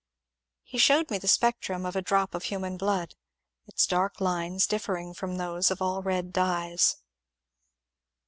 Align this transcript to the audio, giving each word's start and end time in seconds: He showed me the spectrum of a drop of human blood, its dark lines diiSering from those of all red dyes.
He 0.63 0.79
showed 0.79 1.11
me 1.11 1.19
the 1.19 1.27
spectrum 1.27 1.85
of 1.85 1.95
a 1.95 2.01
drop 2.01 2.33
of 2.33 2.45
human 2.45 2.75
blood, 2.75 3.13
its 3.67 3.85
dark 3.85 4.19
lines 4.19 4.65
diiSering 4.65 5.15
from 5.15 5.37
those 5.37 5.69
of 5.69 5.79
all 5.79 6.01
red 6.01 6.33
dyes. 6.33 6.95